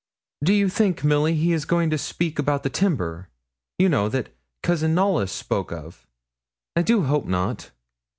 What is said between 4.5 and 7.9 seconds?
Cousin Knollys spoke of? I do hope not.'